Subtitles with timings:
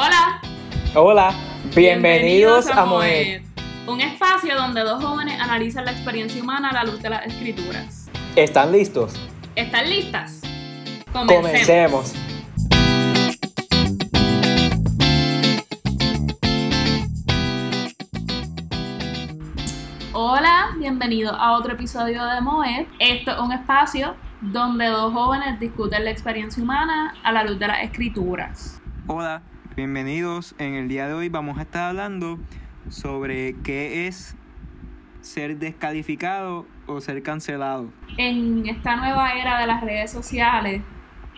[0.00, 0.40] Hola.
[0.94, 1.34] Hola.
[1.74, 3.42] Bienvenidos, a Moed.
[3.88, 8.08] Un espacio donde dos jóvenes analizan la experiencia humana a la luz de las escrituras.
[8.36, 9.18] ¿Están listos?
[9.56, 10.42] ¿Están listas?
[11.12, 12.14] Comencemos.
[20.12, 22.86] Hola, bienvenidos a otro episodio de Moed.
[23.00, 27.66] Esto es un espacio donde dos jóvenes discuten la experiencia humana a la luz de
[27.66, 28.80] las escrituras.
[29.08, 29.42] Hola,
[29.78, 30.56] bienvenidos.
[30.58, 32.40] En el día de hoy vamos a estar hablando
[32.88, 34.34] sobre qué es
[35.20, 37.88] ser descalificado o ser cancelado.
[38.16, 40.82] En esta nueva era de las redes sociales,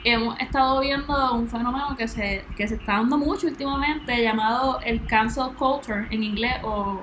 [0.05, 5.05] hemos estado viendo un fenómeno que se, que se está dando mucho últimamente llamado el
[5.05, 7.03] cancel culture en inglés o,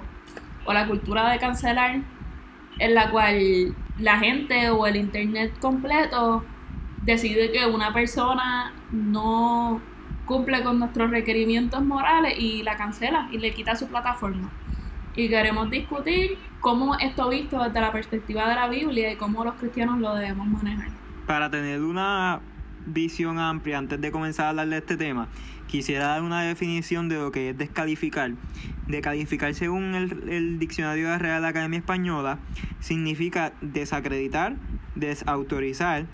[0.66, 2.02] o la cultura de cancelar,
[2.80, 6.44] en la cual la gente o el internet completo
[7.04, 9.80] decide que una persona no
[10.28, 14.52] cumple con nuestros requerimientos morales y la cancela y le quita su plataforma.
[15.16, 19.56] Y queremos discutir cómo esto visto desde la perspectiva de la Biblia y cómo los
[19.56, 20.90] cristianos lo debemos manejar.
[21.26, 22.42] Para tener una
[22.86, 25.28] visión amplia antes de comenzar a hablar de este tema,
[25.66, 28.32] quisiera dar una definición de lo que es descalificar.
[28.86, 32.38] Descalificar según el, el diccionario de la Real Academia Española
[32.80, 34.56] significa desacreditar,
[34.96, 36.06] desautorizar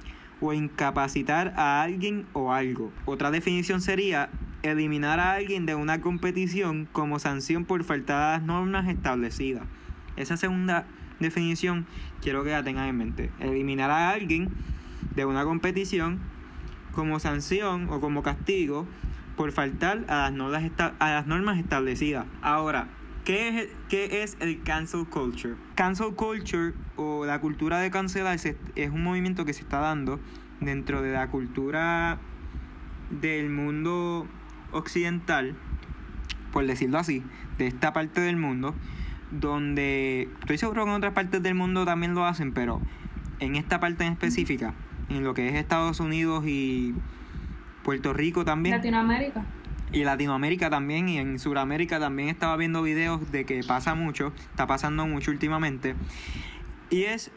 [0.44, 2.92] o incapacitar a alguien o algo.
[3.06, 4.30] Otra definición sería
[4.62, 9.64] eliminar a alguien de una competición como sanción por faltar a las normas establecidas.
[10.18, 10.86] Esa segunda
[11.20, 11.86] definición
[12.22, 13.32] quiero que la tengan en mente.
[13.40, 14.50] Eliminar a alguien
[15.16, 16.20] de una competición
[16.92, 18.86] como sanción o como castigo
[19.38, 20.64] por faltar a las normas,
[21.00, 22.26] a las normas establecidas.
[22.42, 22.88] Ahora,
[23.26, 25.56] ¿qué es, ¿qué es el cancel culture?
[25.76, 30.20] Cancel culture o la cultura de cancelarse es un movimiento que se está dando
[30.60, 32.20] dentro de la cultura
[33.10, 34.28] del mundo
[34.72, 35.56] occidental,
[36.52, 37.24] por decirlo así,
[37.58, 38.76] de esta parte del mundo,
[39.32, 42.82] donde estoy seguro que en otras partes del mundo también lo hacen, pero
[43.40, 44.74] en esta parte en específica,
[45.10, 46.94] en lo que es Estados Unidos y
[47.84, 48.76] Puerto Rico también.
[48.76, 49.46] Latinoamérica.
[49.94, 54.66] Y Latinoamérica también, y en Sudamérica también estaba viendo videos de que pasa mucho, está
[54.66, 55.94] pasando mucho últimamente.
[56.90, 57.30] Y es,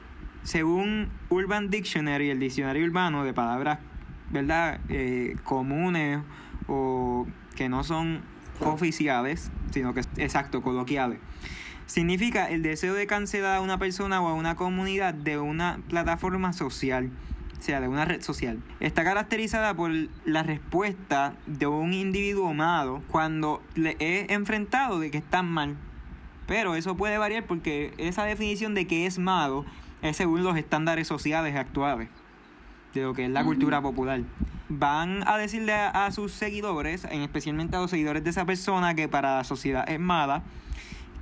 [0.43, 3.79] según Urban Dictionary, el diccionario urbano de palabras,
[4.31, 4.81] ¿verdad?
[4.89, 6.21] Eh, comunes
[6.67, 8.23] o que no son
[8.61, 11.19] oficiales, sino que, exacto, coloquiales.
[11.85, 16.55] Significa el deseo de cancelar a una persona o a una comunidad de una plataforma
[16.55, 17.11] social
[17.63, 19.91] sea, de una red social, está caracterizada por
[20.25, 25.77] la respuesta de un individuo amado cuando le he enfrentado de que están mal.
[26.47, 29.65] Pero eso puede variar porque esa definición de que es malo
[30.03, 32.09] es según los estándares sociales actuales
[32.95, 34.21] de lo que es la cultura popular.
[34.69, 38.95] Van a decirle a, a sus seguidores, en especialmente a los seguidores de esa persona
[38.95, 40.43] que para la sociedad es mala,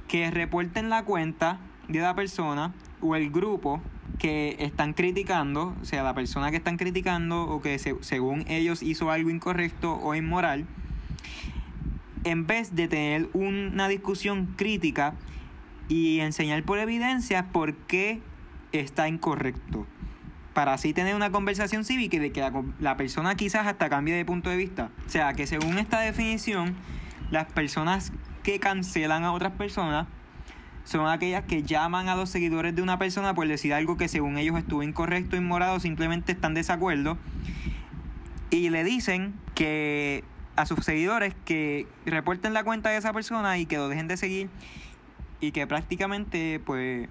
[0.09, 1.59] que reporten la cuenta
[1.89, 3.81] de la persona o el grupo
[4.19, 9.11] que están criticando, o sea, la persona que están criticando o que según ellos hizo
[9.11, 10.67] algo incorrecto o inmoral,
[12.25, 15.15] en vez de tener una discusión crítica
[15.89, 18.21] y enseñar por evidencia por qué
[18.73, 19.87] está incorrecto.
[20.55, 24.15] Para así tener una conversación cívica y de que la, la persona quizás hasta cambie
[24.15, 24.91] de punto de vista.
[25.07, 26.77] O sea, que según esta definición,
[27.31, 30.07] las personas que cancelan a otras personas
[30.85, 34.37] son aquellas que llaman a los seguidores de una persona por decir algo que según
[34.37, 37.19] ellos estuvo incorrecto, inmorado, simplemente están de desacuerdo.
[38.51, 40.25] Y le dicen que
[40.57, 44.17] a sus seguidores que reporten la cuenta de esa persona y que lo dejen de
[44.17, 44.51] seguir
[45.41, 47.09] y que prácticamente pues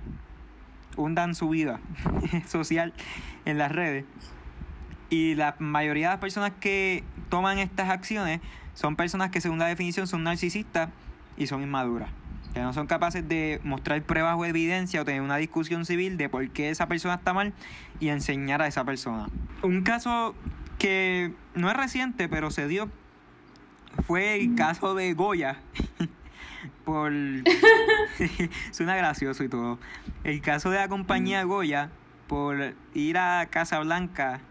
[0.95, 1.79] hundan su vida
[2.47, 2.93] social
[3.45, 4.05] en las redes.
[5.09, 8.39] Y la mayoría de las personas que toman estas acciones
[8.75, 10.89] son personas que según la definición son narcisistas
[11.37, 12.09] y son inmaduras
[12.53, 16.29] que no son capaces de mostrar pruebas o evidencia o tener una discusión civil de
[16.29, 17.53] por qué esa persona está mal
[17.99, 19.27] y enseñar a esa persona.
[19.61, 20.35] Un caso
[20.77, 22.89] que no es reciente, pero se dio,
[24.05, 25.59] fue el caso de Goya.
[26.85, 27.11] por
[28.71, 29.79] suena gracioso y todo.
[30.23, 31.89] El caso de la compañía Goya
[32.27, 34.41] por ir a Casa Blanca.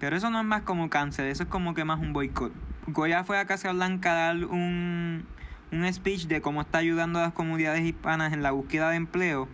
[0.00, 2.52] Pero eso no es más como cáncer, eso es como que más un boicot.
[2.88, 5.24] Goya fue a Casa Blanca a dar un,
[5.72, 9.48] un speech de cómo está ayudando a las comunidades hispanas en la búsqueda de empleo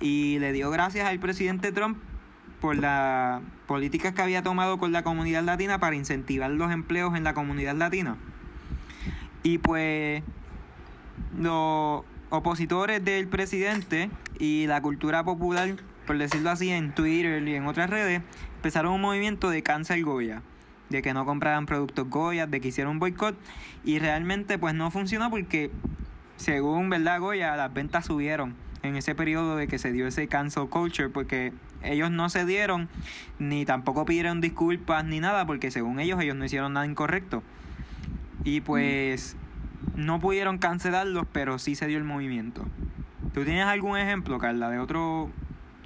[0.00, 1.98] y le dio gracias al presidente Trump
[2.60, 7.24] por las políticas que había tomado con la comunidad latina para incentivar los empleos en
[7.24, 8.16] la comunidad latina.
[9.42, 10.22] Y pues
[11.38, 17.66] los opositores del presidente y la cultura popular, por decirlo así, en Twitter y en
[17.66, 18.22] otras redes,
[18.56, 20.42] empezaron un movimiento de cancel Goya,
[20.88, 23.36] de que no compraran productos Goya, de que hicieron un boicot
[23.84, 25.70] y realmente pues no funcionó porque
[26.36, 30.68] según verdad Goya las ventas subieron en ese periodo de que se dio ese cancel
[30.68, 31.52] culture porque
[31.82, 32.88] ellos no se dieron
[33.38, 37.42] ni tampoco pidieron disculpas ni nada porque según ellos ellos no hicieron nada incorrecto.
[38.44, 39.36] Y pues
[39.94, 42.64] no pudieron cancelarlos pero sí se dio el movimiento.
[43.32, 45.30] ¿tú tienes algún ejemplo Carla de otro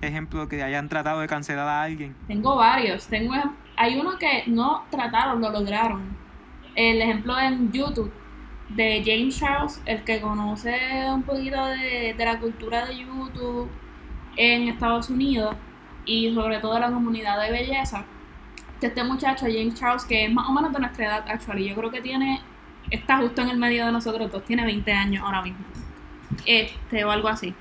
[0.01, 3.07] ejemplo que hayan tratado de cancelar a alguien Tengo varios.
[3.07, 3.35] Tengo,
[3.79, 6.17] hay uno que no trataron, lo lograron.
[6.75, 8.13] El ejemplo en YouTube
[8.71, 10.77] de James Charles, el que conoce
[11.13, 13.71] un poquito de, la cultura de YouTube
[14.37, 15.55] en Estados Unidos
[16.05, 18.05] y sobre todo la comunidad de belleza.
[18.81, 21.77] Este muchacho, James Charles, que es más o menos de nuestra edad, actual, y yo
[21.77, 22.41] creo que tiene,
[22.91, 25.65] está justo en el medio de nosotros dos, tiene 20 años ahora mismo.
[26.45, 27.55] Este, o algo así.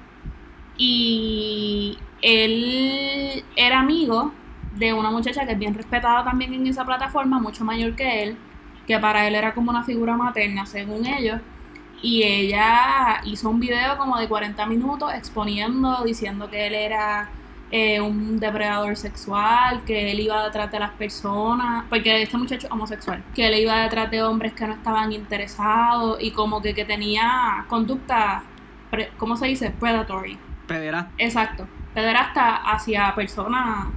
[0.78, 4.31] Y él era amigo
[4.77, 8.38] de una muchacha que es bien respetada también en esa plataforma, mucho mayor que él,
[8.85, 11.39] que para él era como una figura materna, según ellos.
[12.01, 17.29] Y ella hizo un video como de 40 minutos exponiendo, diciendo que él era
[17.71, 22.71] eh, un depredador sexual, que él iba detrás de las personas, porque este muchacho es
[22.71, 26.85] homosexual, que él iba detrás de hombres que no estaban interesados y como que, que
[26.85, 28.44] tenía conducta,
[28.91, 29.71] pre- ¿cómo se dice?
[29.71, 30.38] Predatory.
[30.68, 31.12] Pederasta.
[31.18, 31.68] Exacto.
[31.95, 33.88] Pederasta hacia personas,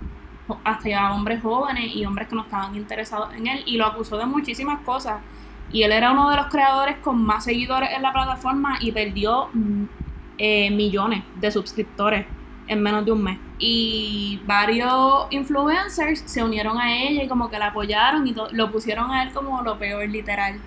[0.64, 4.26] hacia hombres jóvenes y hombres que no estaban interesados en él y lo acusó de
[4.26, 5.20] muchísimas cosas.
[5.72, 9.48] Y él era uno de los creadores con más seguidores en la plataforma y perdió
[9.52, 9.84] mm,
[10.38, 12.26] eh, millones de suscriptores
[12.66, 13.38] en menos de un mes.
[13.58, 19.10] Y varios influencers se unieron a ella y como que la apoyaron y lo pusieron
[19.10, 20.58] a él como lo peor literal.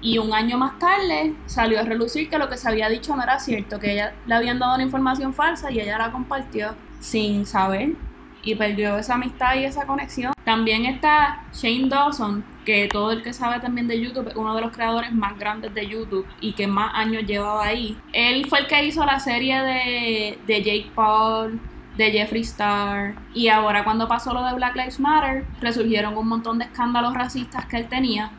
[0.00, 3.22] Y un año más tarde salió a relucir que lo que se había dicho no
[3.22, 7.44] era cierto, que ella le habían dado una información falsa y ella la compartió sin
[7.44, 7.94] saber
[8.42, 10.32] y perdió esa amistad y esa conexión.
[10.44, 14.72] También está Shane Dawson, que todo el que sabe también de YouTube uno de los
[14.72, 17.96] creadores más grandes de YouTube y que más años llevaba ahí.
[18.12, 21.60] Él fue el que hizo la serie de, de Jake Paul,
[21.96, 26.58] de Jeffree Star y ahora cuando pasó lo de Black Lives Matter, resurgieron un montón
[26.58, 28.30] de escándalos racistas que él tenía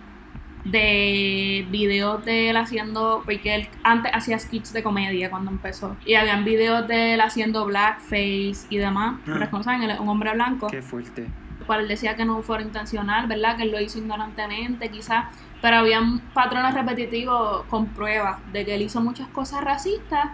[0.71, 6.13] de videos de él haciendo, porque él antes hacía skits de comedia cuando empezó, y
[6.15, 9.31] habían videos de él haciendo blackface y demás, Ah.
[9.33, 11.27] pero como saben, él es un hombre blanco, Qué fuerte.
[11.65, 13.55] cual él decía que no fuera intencional, ¿verdad?
[13.57, 15.25] Que él lo hizo ignorantemente quizás,
[15.61, 20.29] pero habían patrones repetitivos con pruebas de que él hizo muchas cosas racistas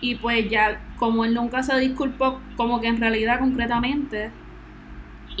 [0.00, 4.30] y pues ya como él nunca se disculpó como que en realidad concretamente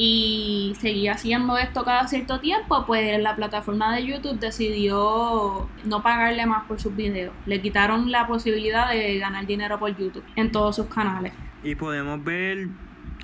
[0.00, 6.46] y seguía haciendo esto cada cierto tiempo, pues la plataforma de YouTube decidió no pagarle
[6.46, 7.34] más por sus videos.
[7.46, 11.32] Le quitaron la posibilidad de ganar dinero por YouTube en todos sus canales.
[11.64, 12.68] Y podemos ver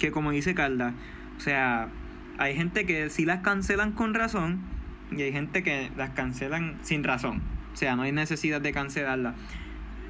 [0.00, 0.94] que como dice Carla,
[1.36, 1.90] o sea,
[2.38, 4.60] hay gente que sí las cancelan con razón
[5.12, 7.40] y hay gente que las cancelan sin razón.
[7.72, 9.36] O sea, no hay necesidad de cancelarlas.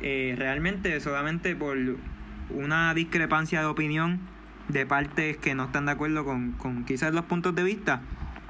[0.00, 1.76] Eh, realmente solamente por
[2.48, 4.20] una discrepancia de opinión
[4.68, 8.02] de partes que no están de acuerdo con, con quizás los puntos de vista.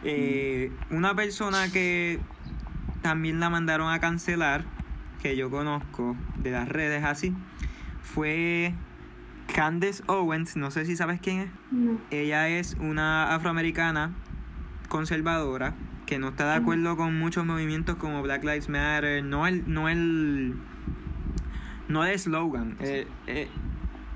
[0.03, 2.21] Eh, una persona que
[3.03, 4.65] también la mandaron a cancelar,
[5.23, 7.35] que yo conozco de las redes así,
[8.03, 8.75] fue
[9.55, 11.51] Candace Owens, no sé si sabes quién es.
[11.71, 11.99] No.
[12.11, 14.13] Ella es una afroamericana
[14.89, 15.75] conservadora
[16.07, 19.89] que no está de acuerdo con muchos movimientos como Black Lives Matter, no el, no
[19.89, 20.55] el,
[21.89, 23.49] no el eslogan, eh, eh,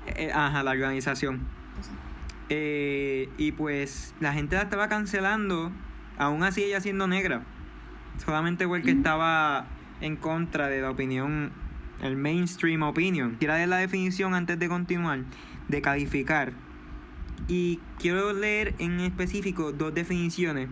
[0.05, 1.41] eh, ajá, la organización.
[2.49, 5.71] Eh, y pues la gente la estaba cancelando,
[6.17, 7.43] aún así ella siendo negra,
[8.23, 8.97] solamente porque Ujú.
[8.97, 9.67] estaba
[10.01, 11.51] en contra de la opinión,
[12.01, 13.35] el mainstream opinion.
[13.37, 15.19] Quiero leer la definición antes de continuar,
[15.67, 16.53] de calificar.
[17.47, 20.69] Y quiero leer en específico dos definiciones,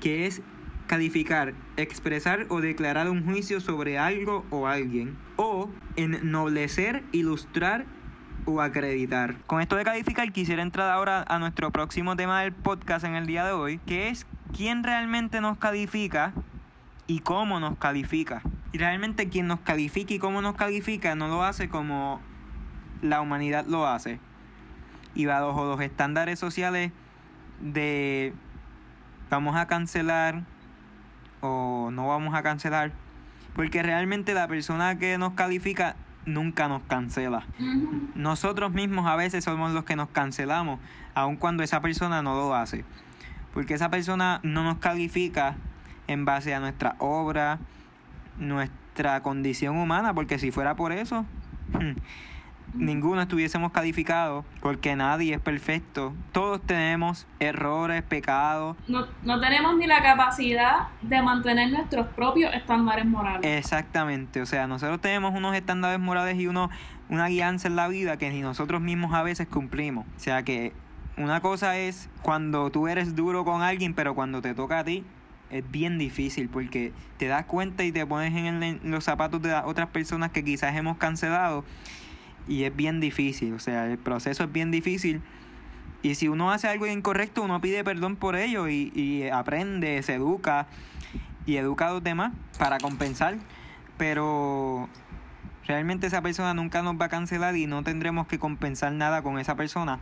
[0.00, 0.42] que es
[0.86, 7.86] calificar, expresar o declarar un juicio sobre algo o alguien, o ennoblecer, ilustrar
[8.44, 9.36] o acreditar.
[9.46, 13.26] Con esto de calificar quisiera entrar ahora a nuestro próximo tema del podcast en el
[13.26, 16.32] día de hoy, que es quién realmente nos califica
[17.06, 18.42] y cómo nos califica.
[18.72, 22.20] Y realmente quien nos califica y cómo nos califica no lo hace como
[23.02, 24.18] la humanidad lo hace.
[25.14, 26.92] Y bajo los estándares sociales
[27.60, 28.32] de
[29.28, 30.42] vamos a cancelar
[31.40, 32.92] o no vamos a cancelar.
[33.54, 35.96] Porque realmente la persona que nos califica
[36.26, 37.44] nunca nos cancela.
[38.14, 40.80] Nosotros mismos a veces somos los que nos cancelamos,
[41.14, 42.84] aun cuando esa persona no lo hace.
[43.54, 45.56] Porque esa persona no nos califica
[46.06, 47.58] en base a nuestra obra,
[48.38, 51.26] nuestra condición humana, porque si fuera por eso,
[52.74, 56.14] ninguno estuviésemos calificados porque nadie es perfecto.
[56.32, 58.76] Todos tenemos errores, pecados.
[58.88, 63.40] No, no tenemos ni la capacidad de mantener nuestros propios estándares morales.
[63.58, 66.70] Exactamente, o sea, nosotros tenemos unos estándares morales y uno,
[67.08, 70.06] una guianza en la vida que ni nosotros mismos a veces cumplimos.
[70.16, 70.72] O sea que
[71.16, 75.04] una cosa es cuando tú eres duro con alguien, pero cuando te toca a ti,
[75.50, 79.42] es bien difícil porque te das cuenta y te pones en, el- en los zapatos
[79.42, 81.64] de las otras personas que quizás hemos cancelado
[82.48, 85.20] y es bien difícil, o sea, el proceso es bien difícil
[86.02, 90.14] y si uno hace algo incorrecto uno pide perdón por ello y, y aprende, se
[90.14, 90.66] educa
[91.46, 93.36] y educa a los demás para compensar,
[93.96, 94.88] pero
[95.66, 99.38] realmente esa persona nunca nos va a cancelar y no tendremos que compensar nada con
[99.38, 100.00] esa persona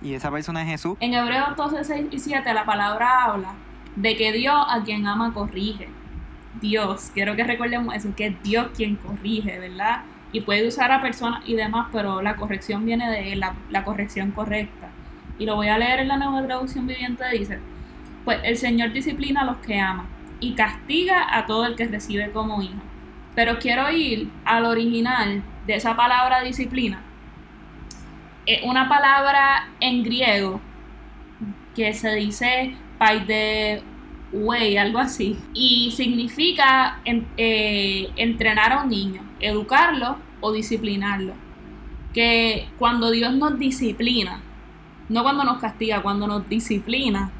[0.00, 0.96] y esa persona es Jesús.
[1.00, 3.54] En Hebreos 12, 6 y 7 la palabra habla
[3.96, 5.88] de que Dios a quien ama corrige.
[6.60, 10.04] Dios, quiero que recordemos eso, que es Dios quien corrige, ¿verdad?
[10.34, 14.32] Y puede usar a personas y demás, pero la corrección viene de la, la corrección
[14.32, 14.90] correcta.
[15.38, 17.58] Y lo voy a leer en la nueva traducción viviente, dice,
[18.26, 20.06] pues el Señor disciplina a los que ama
[20.40, 22.82] y castiga a todo el que recibe como hijo.
[23.34, 27.00] Pero quiero ir al original de esa palabra disciplina.
[28.44, 30.60] Es una palabra en griego
[31.74, 32.76] que se dice
[33.26, 33.82] de
[34.34, 35.38] way, algo así.
[35.54, 41.34] Y significa eh, entrenar a un niño, educarlo o disciplinarlo.
[42.12, 44.40] Que cuando Dios nos disciplina,
[45.08, 47.30] no cuando nos castiga, cuando nos disciplina,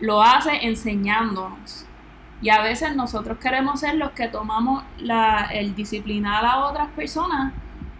[0.00, 1.86] lo hace enseñándonos.
[2.42, 7.52] Y a veces nosotros queremos ser los que tomamos la, el disciplinar a otras personas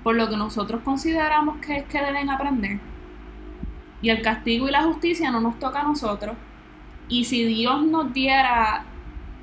[0.02, 2.80] por lo que nosotros consideramos que es que deben aprender.
[4.02, 6.36] Y el castigo y la justicia no nos toca a nosotros.
[7.10, 8.84] Y si Dios nos diera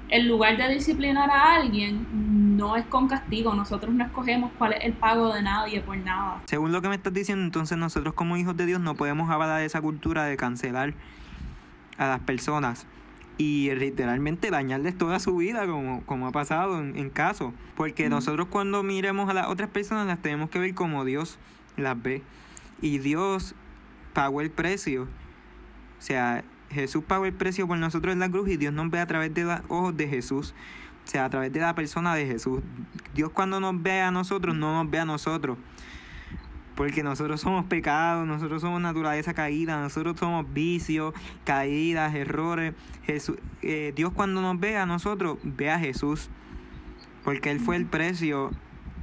[0.09, 3.53] el lugar de disciplinar a alguien, no es con castigo.
[3.53, 6.41] Nosotros no escogemos cuál es el pago de nadie por nada.
[6.45, 9.61] Según lo que me estás diciendo, entonces nosotros como hijos de Dios no podemos avalar
[9.61, 10.93] esa cultura de cancelar
[11.97, 12.87] a las personas
[13.37, 17.53] y literalmente dañarles toda su vida como, como ha pasado en, en casos.
[17.75, 21.37] Porque nosotros cuando miremos a las otras personas las tenemos que ver como Dios
[21.75, 22.23] las ve.
[22.81, 23.55] Y Dios
[24.13, 25.03] pagó el precio.
[25.03, 28.99] O sea, Jesús pagó el precio por nosotros en la cruz y Dios nos ve
[28.99, 30.53] a través de los ojos de Jesús.
[31.05, 32.61] O sea, a través de la persona de Jesús.
[33.13, 35.57] Dios cuando nos ve a nosotros, no nos ve a nosotros.
[36.75, 42.75] Porque nosotros somos pecados, nosotros somos naturaleza caída, nosotros somos vicios, caídas, errores.
[43.05, 46.29] Jesús, eh, Dios cuando nos ve a nosotros, ve a Jesús.
[47.23, 48.51] Porque Él fue el precio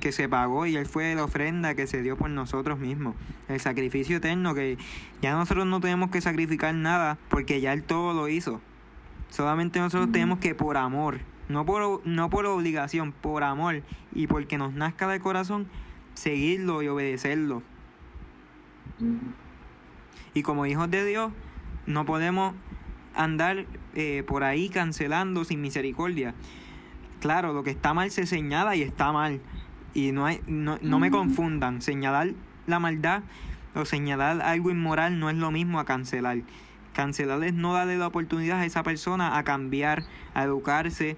[0.00, 3.14] que se pagó y Él fue la ofrenda que se dio por nosotros mismos.
[3.48, 4.78] El sacrificio eterno que
[5.22, 8.60] ya nosotros no tenemos que sacrificar nada porque ya Él todo lo hizo.
[9.30, 13.82] Solamente nosotros tenemos que por amor, no por, no por obligación, por amor
[14.14, 15.66] y porque nos nazca del corazón,
[16.14, 17.62] seguirlo y obedecerlo.
[20.34, 21.32] Y como hijos de Dios,
[21.86, 22.54] no podemos
[23.14, 26.34] andar eh, por ahí cancelando sin misericordia.
[27.20, 29.40] Claro, lo que está mal se señala y está mal.
[29.94, 31.80] Y no, hay, no, no me confundan.
[31.80, 32.30] Señalar
[32.66, 33.22] la maldad
[33.74, 36.38] o señalar algo inmoral no es lo mismo a cancelar.
[36.92, 41.16] Cancelar es no darle la oportunidad a esa persona a cambiar, a educarse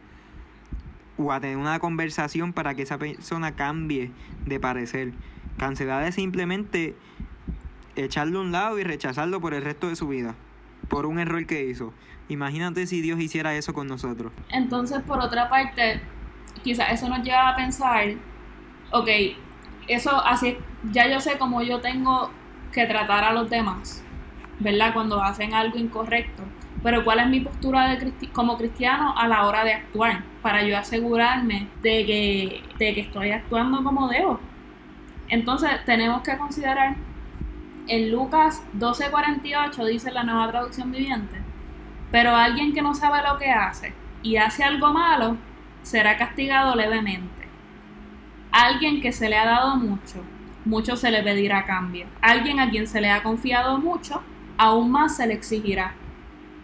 [1.19, 4.11] o a tener una conversación para que esa persona cambie
[4.47, 5.13] de parecer.
[5.59, 6.95] Cancelar es simplemente
[7.95, 10.35] echarlo a un lado y rechazarlo por el resto de su vida,
[10.89, 11.93] por un error que hizo.
[12.29, 14.33] Imagínate si Dios hiciera eso con nosotros.
[14.51, 16.01] Entonces, por otra parte,
[16.63, 18.09] quizás eso nos lleva a pensar,
[18.93, 19.09] ok,
[19.89, 20.57] eso así,
[20.91, 22.31] ya yo sé cómo yo tengo
[22.73, 24.05] que tratar a los demás,
[24.59, 24.93] ¿verdad?
[24.93, 26.43] Cuando hacen algo incorrecto.
[26.83, 30.23] Pero ¿cuál es mi postura de como cristiano a la hora de actuar?
[30.43, 34.39] Para yo asegurarme de que, de que estoy actuando como debo.
[35.29, 36.95] Entonces, tenemos que considerar,
[37.89, 41.37] en Lucas 12:48 dice la nueva traducción viviente,
[42.11, 45.37] pero alguien que no sabe lo que hace y hace algo malo
[45.83, 47.46] será castigado levemente.
[48.59, 50.25] Alguien que se le ha dado mucho,
[50.65, 52.07] mucho se le pedirá cambio.
[52.23, 54.23] Alguien a quien se le ha confiado mucho,
[54.57, 55.93] aún más se le exigirá.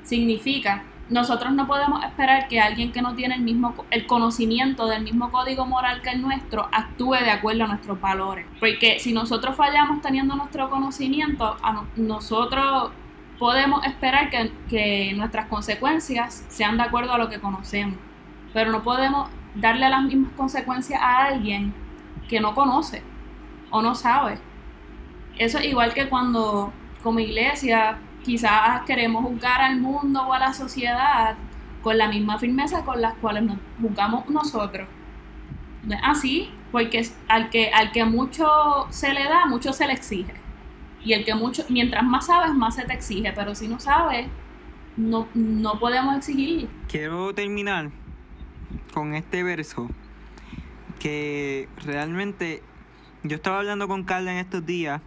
[0.02, 5.02] Significa, nosotros no podemos esperar que alguien que no tiene el mismo el conocimiento del
[5.02, 8.46] mismo código moral que el nuestro actúe de acuerdo a nuestros valores.
[8.58, 11.58] Porque si nosotros fallamos teniendo nuestro conocimiento,
[11.96, 12.90] nosotros
[13.38, 17.98] podemos esperar que, que nuestras consecuencias sean de acuerdo a lo que conocemos.
[18.54, 21.81] Pero no podemos darle las mismas consecuencias a alguien
[22.28, 23.02] que no conoce
[23.70, 24.38] o no sabe.
[25.38, 30.52] Eso es igual que cuando como iglesia quizás queremos juzgar al mundo o a la
[30.52, 31.36] sociedad
[31.82, 34.86] con la misma firmeza con las cuales nos juzgamos nosotros.
[36.02, 36.50] Así.
[36.70, 38.46] porque al que, al que mucho
[38.90, 40.32] se le da, mucho se le exige.
[41.04, 44.28] Y el que mucho, mientras más sabes, más se te exige, pero si no sabes,
[44.96, 46.68] no, no podemos exigir.
[46.88, 47.90] Quiero terminar
[48.94, 49.88] con este verso
[51.02, 52.62] que realmente
[53.24, 55.00] yo estaba hablando con Carla en estos días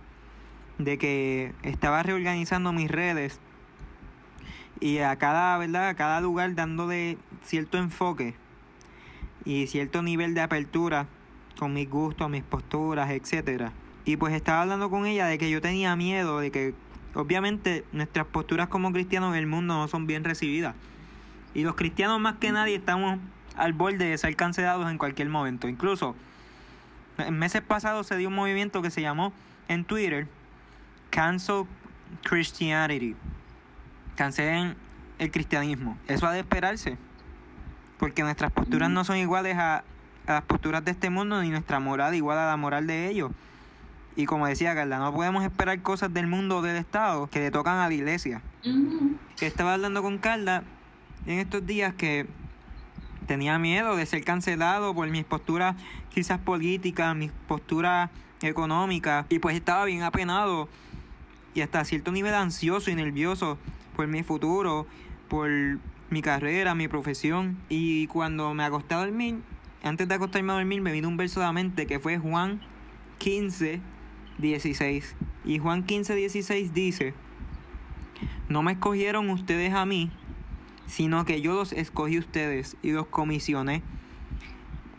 [0.77, 3.39] de que estaba reorganizando mis redes
[4.81, 5.87] y a cada, ¿verdad?
[5.87, 8.35] A cada lugar dándole cierto enfoque
[9.45, 11.07] y cierto nivel de apertura
[11.57, 13.71] con mis gustos, mis posturas, etcétera.
[14.03, 16.73] Y pues estaba hablando con ella de que yo tenía miedo de que
[17.13, 20.75] obviamente nuestras posturas como cristianos en el mundo no son bien recibidas.
[21.53, 23.17] Y los cristianos más que nadie estamos
[23.57, 25.67] al borde de ser cancelados en cualquier momento.
[25.67, 26.15] Incluso
[27.17, 29.33] en meses pasados se dio un movimiento que se llamó
[29.67, 30.27] en Twitter
[31.09, 31.65] Cancel
[32.23, 33.15] Christianity.
[34.15, 34.75] Cancelen
[35.19, 35.97] el cristianismo.
[36.07, 36.97] Eso ha de esperarse.
[37.97, 39.83] Porque nuestras posturas no son iguales a,
[40.27, 43.31] a las posturas de este mundo ni nuestra moral igual a la moral de ellos.
[44.17, 47.51] Y como decía Carla, no podemos esperar cosas del mundo o del Estado que le
[47.51, 48.41] tocan a la iglesia.
[49.41, 50.63] Estaba hablando con Carla
[51.25, 52.27] en estos días que
[53.27, 55.75] tenía miedo de ser cancelado por mis posturas
[56.13, 58.09] quizás políticas, mis posturas
[58.41, 59.25] económicas.
[59.29, 60.69] Y pues estaba bien apenado
[61.53, 63.57] y hasta cierto nivel ansioso y nervioso
[63.95, 64.85] por mi futuro,
[65.29, 65.49] por
[66.09, 67.57] mi carrera, mi profesión.
[67.69, 69.39] Y cuando me acosté a dormir,
[69.83, 72.61] antes de acostarme a dormir, me vino un verso de la mente que fue Juan
[73.19, 73.81] 15,
[74.37, 75.15] 16.
[75.45, 77.13] Y Juan 15, 16 dice,
[78.49, 80.11] no me escogieron ustedes a mí,
[80.87, 83.81] sino que yo los escogí ustedes y los comisioné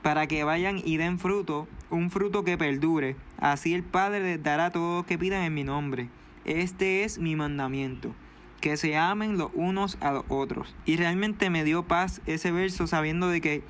[0.02, 3.16] para que vayan y den fruto, un fruto que perdure.
[3.38, 6.08] Así el Padre les dará todo lo que pidan en mi nombre.
[6.44, 8.14] Este es mi mandamiento,
[8.60, 10.76] que se amen los unos a los otros.
[10.84, 13.64] Y realmente me dio paz ese verso sabiendo de que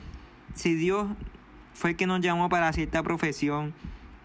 [0.53, 1.07] si Dios
[1.73, 3.73] fue el que nos llamó para cierta profesión,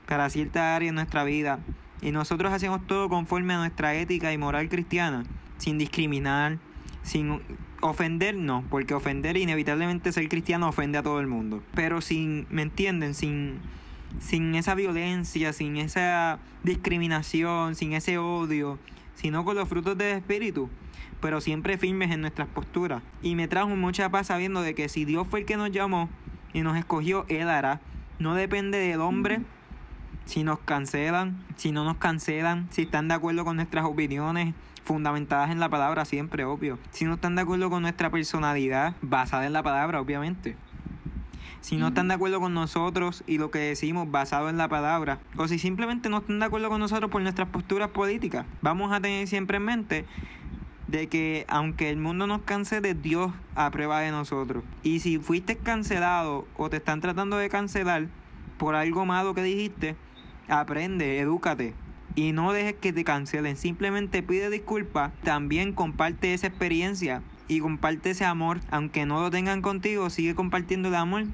[0.05, 1.59] para cierta área en nuestra vida,
[2.01, 5.23] y nosotros hacemos todo conforme a nuestra ética y moral cristiana,
[5.59, 6.57] sin discriminar,
[7.11, 7.41] sin
[7.81, 12.61] ofender, no, porque ofender inevitablemente ser cristiano ofende a todo el mundo, pero sin, ¿me
[12.61, 13.15] entienden?
[13.15, 13.59] Sin,
[14.21, 18.79] sin esa violencia, sin esa discriminación, sin ese odio,
[19.13, 20.69] sino con los frutos del Espíritu,
[21.19, 23.03] pero siempre firmes en nuestras posturas.
[23.21, 26.07] Y me trajo mucha paz sabiendo de que si Dios fue el que nos llamó
[26.53, 27.81] y nos escogió, Él hará.
[28.19, 29.41] No depende del hombre
[30.23, 35.51] si nos cancelan, si no nos cancelan, si están de acuerdo con nuestras opiniones fundamentadas
[35.51, 36.79] en la palabra, siempre, obvio.
[36.91, 40.55] Si no están de acuerdo con nuestra personalidad, basada en la palabra, obviamente.
[41.61, 45.19] Si no están de acuerdo con nosotros y lo que decimos basado en la palabra,
[45.37, 48.99] o si simplemente no están de acuerdo con nosotros por nuestras posturas políticas, vamos a
[48.99, 50.05] tener siempre en mente
[50.87, 54.63] de que aunque el mundo nos cancele, Dios aprueba de nosotros.
[54.81, 58.07] Y si fuiste cancelado o te están tratando de cancelar
[58.57, 59.95] por algo malo que dijiste,
[60.49, 61.73] aprende, edúcate.
[62.15, 68.11] Y no dejes que te cancelen, simplemente pide disculpas, también comparte esa experiencia y comparte
[68.11, 71.25] ese amor, aunque no lo tengan contigo, sigue compartiendo el amor,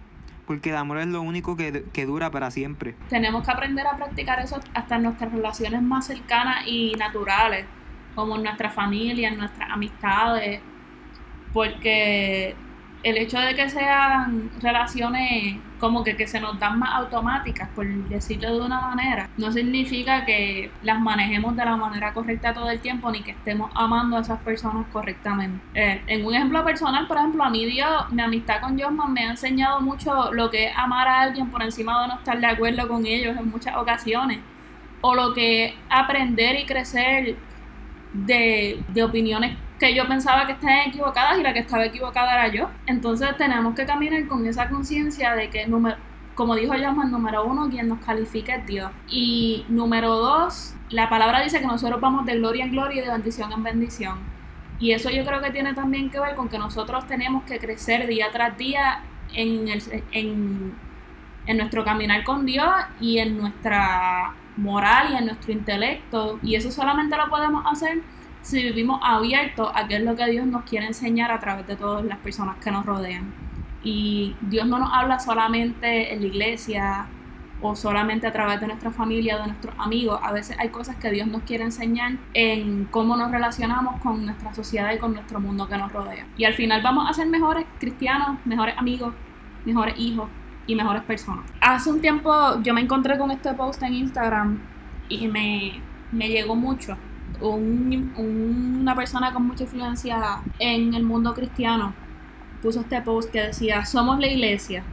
[0.45, 2.95] porque el amor es lo único que, que dura para siempre.
[3.09, 7.65] Tenemos que aprender a practicar eso hasta en nuestras relaciones más cercanas y naturales,
[8.15, 10.61] como en nuestra familia, en nuestras amistades,
[11.53, 12.55] porque
[13.09, 17.87] el hecho de que sean relaciones como que, que se nos dan más automáticas, por
[18.09, 22.79] decirlo de una manera, no significa que las manejemos de la manera correcta todo el
[22.79, 25.59] tiempo ni que estemos amando a esas personas correctamente.
[25.73, 29.25] Eh, en un ejemplo personal, por ejemplo, a mí Dios, mi amistad con Josman me
[29.25, 32.47] ha enseñado mucho lo que es amar a alguien por encima de no estar de
[32.47, 34.39] acuerdo con ellos en muchas ocasiones,
[34.99, 37.37] o lo que es aprender y crecer
[38.11, 42.47] de, de opiniones que yo pensaba que estaban equivocadas y la que estaba equivocada era
[42.47, 42.69] yo.
[42.85, 45.67] Entonces tenemos que caminar con esa conciencia de que,
[46.35, 48.91] como dijo Yaman, número uno, quien nos califica es Dios.
[49.07, 53.11] Y número dos, la palabra dice que nosotros vamos de gloria en gloria y de
[53.11, 54.17] bendición en bendición.
[54.79, 58.07] Y eso yo creo que tiene también que ver con que nosotros tenemos que crecer
[58.07, 59.01] día tras día
[59.33, 60.73] en, el, en,
[61.45, 66.39] en nuestro caminar con Dios y en nuestra moral y en nuestro intelecto.
[66.43, 68.01] Y eso solamente lo podemos hacer
[68.47, 71.75] si vivimos abiertos a qué es lo que Dios nos quiere enseñar a través de
[71.75, 73.33] todas las personas que nos rodean.
[73.83, 77.07] Y Dios no nos habla solamente en la iglesia
[77.61, 80.21] o solamente a través de nuestra familia, de nuestros amigos.
[80.23, 84.53] A veces hay cosas que Dios nos quiere enseñar en cómo nos relacionamos con nuestra
[84.53, 86.25] sociedad y con nuestro mundo que nos rodea.
[86.37, 89.13] Y al final vamos a ser mejores cristianos, mejores amigos,
[89.65, 90.29] mejores hijos
[90.67, 91.51] y mejores personas.
[91.59, 94.57] Hace un tiempo yo me encontré con este post en Instagram
[95.09, 95.81] y me,
[96.13, 96.95] me llegó mucho
[97.41, 101.93] un, una persona con mucha influencia en el mundo cristiano
[102.61, 104.83] puso este post que decía, somos la iglesia,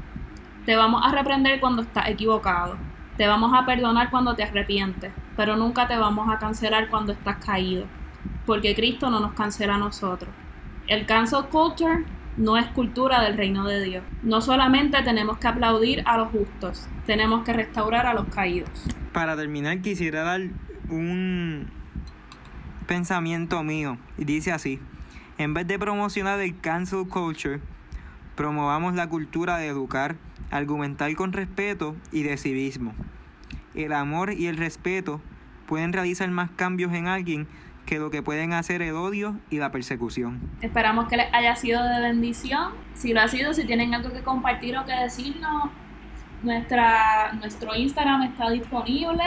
[0.67, 2.77] Te vamos a reprender cuando estás equivocado.
[3.19, 7.37] Te vamos a perdonar cuando te arrepientes, pero nunca te vamos a cancelar cuando estás
[7.45, 7.85] caído,
[8.47, 10.31] porque Cristo no nos cancela a nosotros.
[10.87, 12.05] El cancel culture
[12.37, 14.05] no es cultura del reino de Dios.
[14.23, 18.71] No solamente tenemos que aplaudir a los justos, tenemos que restaurar a los caídos.
[19.13, 20.41] Para terminar, quisiera dar
[20.89, 21.71] un
[22.85, 23.99] pensamiento mío.
[24.19, 24.79] Y dice así,
[25.39, 27.61] en vez de promocionar el cancel culture,
[28.37, 30.17] promovamos la cultura de educar,
[30.51, 32.95] argumentar con respeto y de civismo.
[33.75, 35.21] El amor y el respeto
[35.67, 37.49] pueden realizar más cambios en alguien
[37.87, 40.41] que lo que pueden hacer el odio y la persecución.
[40.63, 42.73] Esperamos que les haya sido de bendición.
[42.95, 45.71] Si lo ha sido, si tienen algo que compartir o que decirnos,
[46.43, 49.25] nuestra, nuestro Instagram está disponible.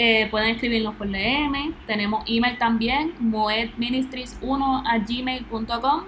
[0.00, 1.74] Eh, pueden escribirnos por DM.
[1.84, 6.04] Tenemos email también, moedministries1 a gmail.com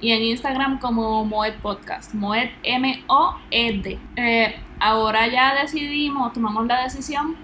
[0.00, 3.98] y en Instagram como Moed Podcast, Moed M-O-E-D.
[4.14, 7.34] Eh, ahora ya decidimos, tomamos la decisión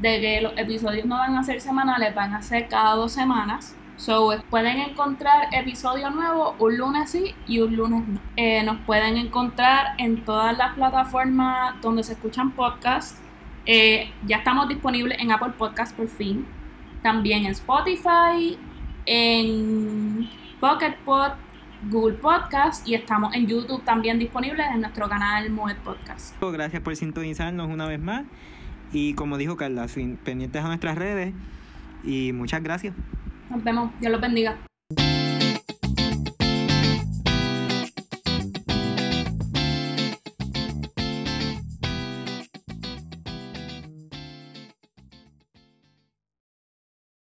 [0.00, 3.76] de que los episodios no van a ser semanales, van a ser cada dos semanas.
[3.96, 8.20] So, pueden encontrar episodio nuevo un lunes sí y un lunes no.
[8.36, 13.20] Eh, nos pueden encontrar en todas las plataformas donde se escuchan podcasts.
[13.66, 16.46] Eh, ya estamos disponibles en Apple Podcasts por fin.
[17.02, 18.58] También en Spotify,
[19.06, 20.28] en
[20.60, 21.32] Pocket Pod,
[21.90, 26.40] Google Podcast y estamos en YouTube también disponibles en nuestro canal Moed Podcast.
[26.40, 28.24] Gracias por sintonizarnos una vez más.
[28.92, 29.86] Y como dijo Carla,
[30.24, 31.34] pendientes a nuestras redes.
[32.04, 32.94] Y muchas gracias.
[33.50, 33.90] Nos vemos.
[34.00, 34.56] Dios los bendiga.